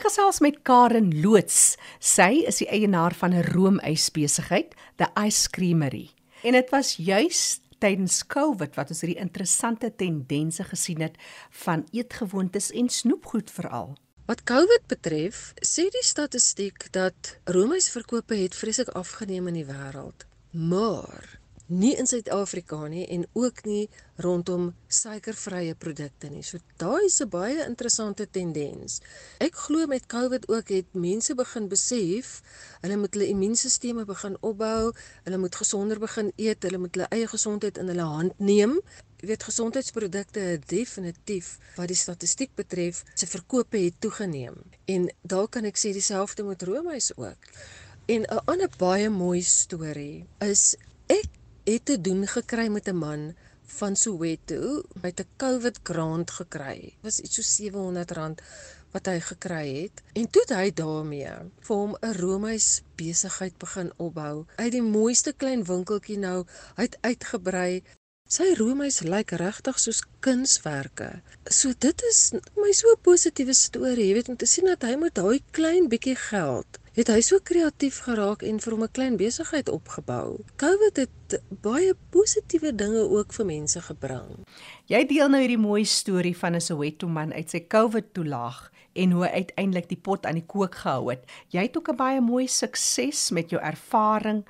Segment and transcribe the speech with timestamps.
[0.00, 1.74] Ek gesels met Karen Loots.
[2.00, 6.08] Sy is die eienaar van 'n roomysbesigheid, The Ice Creamery.
[6.42, 11.18] En dit was juis tydens COVID wat ons hierdie interessante tendense gesien het
[11.50, 13.98] van eetgewoontes en snoepgoed veral.
[14.26, 20.24] Wat COVID betref, sê die statistiek dat roomysverkope het vreeslik afgeneem in die wêreld.
[20.50, 21.39] Maar
[21.70, 23.88] nie in Suid-Afrika nie en ook nie
[24.20, 26.42] rondom suikervrye produkte nie.
[26.42, 29.00] So daai is 'n baie interessante tendens.
[29.38, 32.42] Ek glo met COVID ook het mense begin besef
[32.80, 34.92] hulle moet hulle immuunstelsels begin opbou,
[35.24, 38.80] hulle moet gesonder begin eet, hulle moet hulle eie gesondheid in hulle hand neem.
[39.20, 44.56] Jy weet gesondheidsprodukte definitief wat die statistiek betref, se verkope het toegeneem.
[44.84, 47.50] En daar kan ek sê dieselfde met roomys ook.
[48.06, 53.34] En 'n ander baie mooi storie is ek het te doen gekry met 'n man
[53.78, 56.80] van Soweto met 'n COVID grant gekry.
[56.80, 58.42] Dit was iets so R700
[58.90, 61.34] wat hy gekry het en toe het hy daarmee
[61.66, 64.46] vir hom 'n roomys besigheid begin opbou.
[64.56, 67.82] Uit die mooiste klein winkeltjie nou, hy het uitgebrei.
[68.28, 71.22] Sy roomys lyk regtig soos kunswerke.
[71.44, 75.14] So dit is my so positiewe storie, jy weet om te sien dat hy met
[75.14, 79.68] daai klein bietjie geld het hy so kreatief geraak en vir hom 'n klein besigheid
[79.72, 80.44] opgebou.
[80.60, 84.44] COVID het baie positiewe dinge ook vir mense gebring.
[84.86, 89.10] Jy deel nou hierdie mooi storie van 'n Soweto man uit sy COVID toelaag en
[89.10, 91.24] hoe hy uiteindelik die pot aan die kook gehou het.
[91.48, 94.44] Jy het ook 'n baie mooi sukses met jou ervaring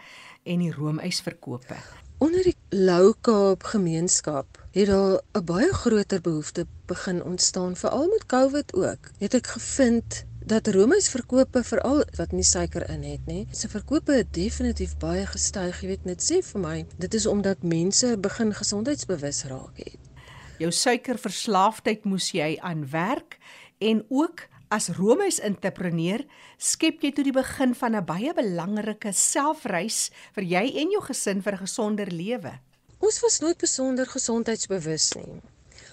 [0.45, 1.77] en die roomysverkope.
[2.19, 8.27] Onder die Lou Kaap gemeenskap het daar 'n baie groter behoefte begin ontstaan veral met
[8.27, 9.11] COVID ook.
[9.19, 13.45] Het ek gevind dat Romeis verkope veral wat nie suiker in het nie.
[13.55, 17.63] Se verkope het definitief baie gestyg, jy weet net sê vir my, dit is omdat
[17.63, 20.09] mense begin gesondheidsbewus raak het.
[20.59, 23.39] Jou suikerverslaafdheid moes jy aan werk
[23.79, 24.43] en ook
[24.75, 26.27] as Romeis entrepreneur
[26.59, 31.43] skep jy toe die begin van 'n baie belangrike selfreis vir jy en jou gesin
[31.43, 32.59] vir 'n gesonder lewe.
[32.99, 35.41] Ons was nooit besonder gesondheidsbewus nie.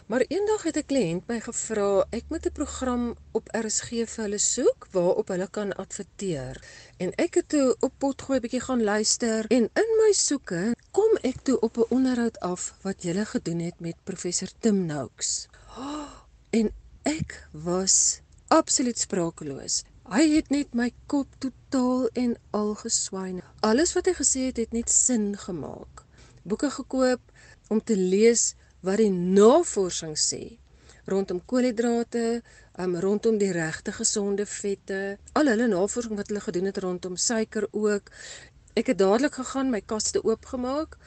[0.08, 4.38] Maar eendag het 'n kliënt my gevra, ek moet 'n program op RSG vir hulle
[4.38, 6.64] soek waarop hulle kan adverteer.
[6.98, 11.42] En ek het toe op potgooi bietjie gaan luister en in my soeke kom ek
[11.42, 15.48] toe op 'n onderhoud af wat jy gedoen het met professor Tim Noakes.
[16.50, 16.72] En
[17.04, 19.84] ek was absoluut sprakeloos.
[20.10, 23.42] Hy het net my kop totaal en al geswyn.
[23.60, 26.06] Alles wat hy gesê het, het net sin gemaak.
[26.44, 27.22] Boeke gekoop
[27.68, 28.56] om te lees
[28.88, 30.58] wat die navorsing sê
[31.08, 32.42] rondom koolhidrate,
[32.80, 37.68] um, rondom die regte gesonde vette, al hulle navorsing wat hulle gedoen het rondom suiker
[37.72, 38.12] ook.
[38.78, 40.98] Ek het dadelik gegaan, my kaste oopgemaak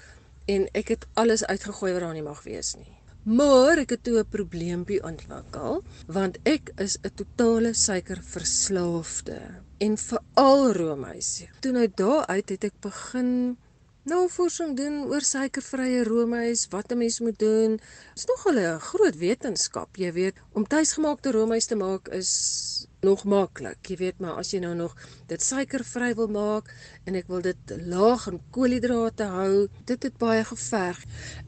[0.50, 2.96] en ek het alles uitgegooi wat daar nie mag wees nie.
[3.28, 9.40] Maar ek het toe 'n probleempie ontwikkel want ek is 'n totale suikerverslaafde
[9.78, 11.44] en veral roomys.
[11.60, 13.58] Toe nou daar uit het ek begin
[14.08, 17.76] navorsing doen oor suikervrye roomys, wat 'n mens moet doen.
[17.76, 22.30] Dit is nogal 'n groot wetenskap, jy weet, om tuisgemaakte roomys te maak is
[23.02, 23.78] nog maklik.
[23.88, 24.96] Jy weet maar as jy nou nog
[25.30, 26.70] dit suikervry wil maak
[27.04, 30.98] en ek wil dit laag in koolhidrate hou, dit het baie geveg.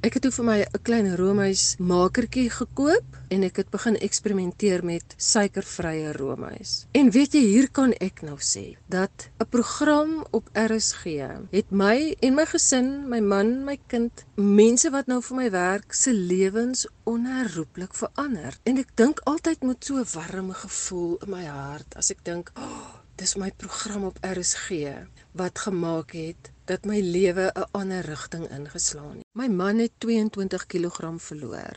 [0.03, 4.85] Ek het toe vir my 'n klein roomys makertjie gekoop en ek het begin eksperimenteer
[4.85, 6.87] met suikervrye roomys.
[6.93, 11.05] En weet jy, hier kan ek nou sê dat 'n program op RSG
[11.51, 15.93] het my en my gesin, my man, my kind, mense wat nou vir my werk
[15.93, 18.59] se lewens onherroepelik verander.
[18.63, 22.51] En ek dink altyd met so 'n warm gevoel in my hart as ek dink,
[22.57, 24.93] oh, dis my program op RSG
[25.39, 29.27] wat gemaak het dat my lewe 'n ander rigting ingeslaan het.
[29.35, 31.77] My man het 22 kg verloor.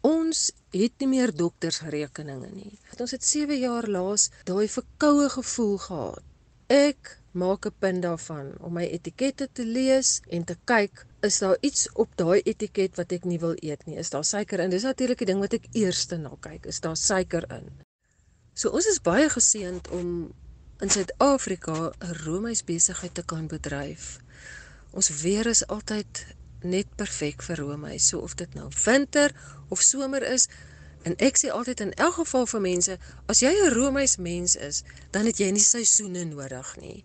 [0.00, 2.78] Ons het nie meer doktersrekeninge nie.
[2.98, 6.22] Ons het 7 jaar laas daai verkoue gevoel gehad.
[6.68, 11.56] Ek maak 'n punt daarvan om my etikette te lees en te kyk is daar
[11.60, 13.96] iets op daai etiket wat ek nie wil eet nie?
[13.96, 14.70] Is daar suiker in?
[14.70, 16.66] Dis natuurlik die ding wat ek eerste na kyk.
[16.66, 17.68] Is daar suiker in?
[18.54, 20.32] So ons is baie geseënd om
[20.80, 24.18] in Suid-Afrika 'n roomys besigheid te kan bedryf.
[24.90, 26.26] Ons weer is altyd
[26.62, 28.08] net perfek vir roomys.
[28.08, 29.30] So of dit nou winter
[29.68, 30.48] of somer is,
[31.02, 34.82] en ek sê altyd in elk geval vir mense, as jy 'n roomys mens is,
[35.10, 37.04] dan het jy nie seisoene nodig nie.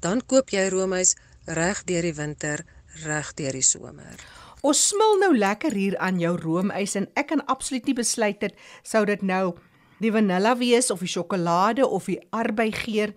[0.00, 1.14] Dan koop jy roomys
[1.44, 2.64] reg deur die winter
[3.02, 4.16] reg deur die somer.
[4.62, 8.54] Ons smil nou lekker hier aan jou roomys en ek kan absoluut nie besluit dit
[8.82, 9.56] sou dit nou
[10.00, 13.14] die vanilla wees of die sjokolade of die arbeigeer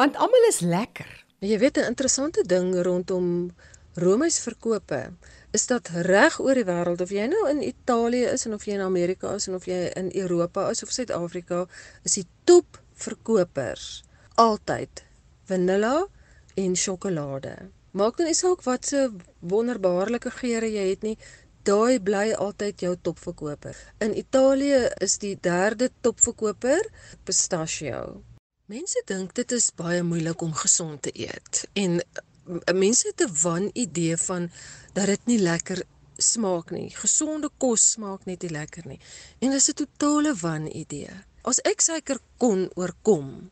[0.00, 1.10] want almal is lekker.
[1.40, 3.50] Jy weet 'n interessante ding rondom
[3.94, 5.12] roomysverkope
[5.52, 8.74] is dat reg oor die wêreld of jy nou in Italië is en of jy
[8.74, 11.66] in Amerika is en of jy in Europa is of Suid-Afrika
[12.04, 14.02] is die top verkopers
[14.34, 15.04] altyd
[15.44, 16.06] vanilla
[16.54, 17.56] en sjokolade.
[17.92, 19.10] Maak nou nie saak wat se
[19.40, 21.18] wonderbaarlike geure jy het nie,
[21.68, 23.76] daai bly altyd jou topverkoper.
[23.98, 26.88] In Italië is die derde topverkoper
[27.24, 28.22] pistachio.
[28.66, 33.34] Mense dink dit is baie moeilik om gesond te eet en eh, mense het 'n
[33.42, 34.50] wan idee van
[34.92, 35.82] dat dit nie lekker
[36.16, 36.90] smaak nie.
[36.90, 39.00] Gesonde kos smaak net nie lekker nie.
[39.38, 41.10] En dis 'n totale wan idee.
[41.42, 43.50] As ek suiker kon oorkom,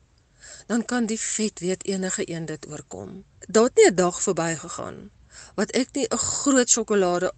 [0.66, 3.24] dan kan die vet weet enige een dit oorkom.
[3.48, 5.10] Daar het nie 'n dag verbygegaan
[5.54, 7.32] wat ek nie 'n groot sjokolade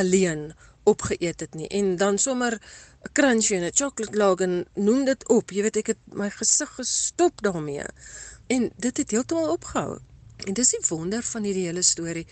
[0.00, 0.52] alleen
[0.84, 5.28] opgeëet het nie en dan sommer 'n crunchy en 'n chocolate log en noem dit
[5.28, 5.50] op.
[5.50, 7.86] Jy weet ek het my gesig gestop daarmee.
[8.46, 9.98] En dit het heeltemal opgehou.
[10.46, 12.26] En dis die wonder van hierdie hele storie.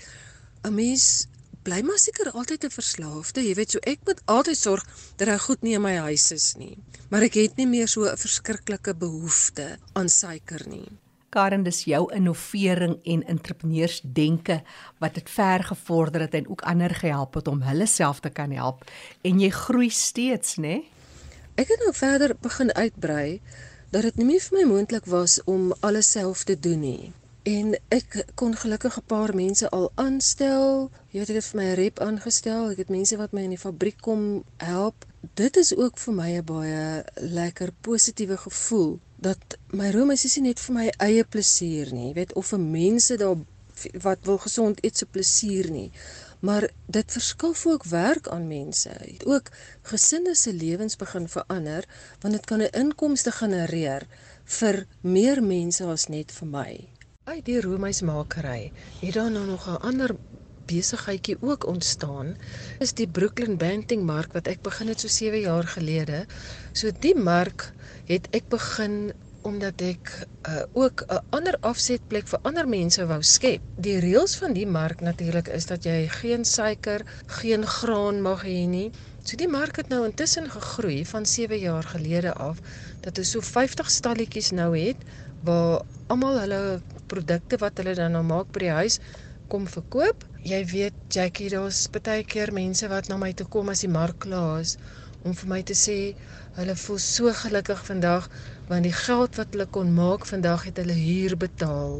[0.62, 1.26] 'n Mens
[1.62, 3.46] bly maar seker altyd 'n verslaafde.
[3.48, 4.86] Jy weet so ek moet altyd sorg
[5.16, 6.78] dat hy goed nie in my huis is nie.
[7.10, 10.88] Maar ek het nie meer so 'n verskriklike behoefte aan suiker nie.
[11.32, 14.58] Karen, dis jou innovering en entrepreneursdenke
[15.00, 18.52] wat dit ver gevorder het en ook ander gehelp het om hulle self te kan
[18.52, 18.84] help
[19.25, 20.76] en jy groei steeds, né?
[20.76, 20.90] Nee?
[21.56, 23.40] Ek het nou verder begin uitbrei
[23.93, 27.12] dat dit nie meer vir my moontlik was om alles self te doen nie.
[27.42, 30.90] En ek kon gelukkig 'n paar mense al aanstel.
[31.10, 32.70] Jy weet ek het vir my 'n rep aangestel.
[32.70, 35.06] Ek het mense wat my in die fabriek kom help.
[35.34, 40.48] Dit is ook vir my 'n baie lekker positiewe gevoel dat my roemies is nie
[40.48, 42.06] net vir my eie plesier nie.
[42.06, 43.36] Jy weet of 'n mense daar
[44.02, 45.90] wat wil gesond eet se plesier nie.
[46.40, 48.90] Maar dit verskaf ook werk aan mense.
[49.24, 49.50] Ook
[49.82, 51.84] gesinne se lewens begin verander
[52.20, 54.06] want dit kan 'n inkomste genereer
[54.44, 56.91] vir meer mense as net vir my.
[57.30, 60.10] Uit die roomysmakery het daar nou nog 'n ander
[60.66, 62.36] besigheidjie ook ontstaan.
[62.78, 66.26] Is die Brooklyn Banting Mark wat ek begin het so 7 jaar gelede.
[66.72, 67.72] So die mark
[68.06, 73.62] het ek begin omdat ek uh, ook 'n ander afsetplek vir ander mense wou skep.
[73.76, 78.66] Die reëls van die mark natuurlik is dat jy geen suiker, geen graan mag hê
[78.66, 78.90] nie.
[79.22, 82.58] So die mark het nou intussen gegroei van 7 jaar gelede af
[83.00, 84.96] dat ons so 50 stalletjies nou het
[85.42, 86.80] waar almal hulle
[87.12, 88.98] produkte wat hulle dan nou maak by die huis
[89.52, 90.24] kom verkoop.
[90.48, 94.22] Jy weet Jackie, daar's baie keer mense wat na my toe kom as die mark
[94.24, 94.78] klaar is
[95.24, 95.96] om vir my te sê
[96.56, 98.24] hulle voel so gelukkig vandag
[98.70, 101.92] want die geld wat hulle kon maak vandag het hulle huur betaal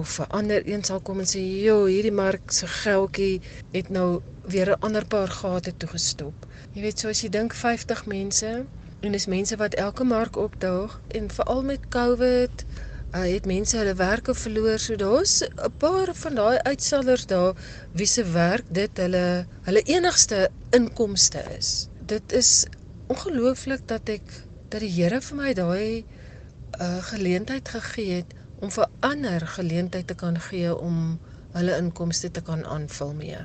[0.00, 3.40] of 'n ander een sal kom en sê jo hierdie mark se geldjie
[3.76, 4.08] het nou
[4.54, 8.52] weer 'n ander paar gate toegestop jy weet so as jy dink 50 mense
[9.00, 12.64] en dis mense wat elke mark opdaag en veral met covid
[13.14, 14.78] uh, het mense hulle werke verloor.
[14.78, 17.54] So daar's 'n paar van daai uitsellers daar
[17.92, 21.88] wie se werk dit hulle hulle enigste inkomste is.
[22.06, 22.66] Dit is
[23.06, 24.22] ongelooflik dat ek
[24.68, 26.04] dat die Here vir my daai
[26.80, 31.18] uh, geleentheid gegee het om vir ander geleentheid te kan gee om
[31.52, 33.38] hulle inkomste te kan aanvul mee.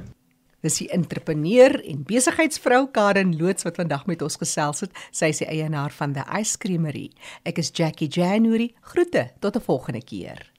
[0.63, 4.95] Dis die entrepreneur en besigheidsvrou Karen Loots wat vandag met ons gesels het.
[5.11, 7.09] Sy is die eienaar van The Ice Creamery.
[7.43, 8.71] Ek is Jackie January.
[8.93, 10.52] Groete tot 'n volgende keer.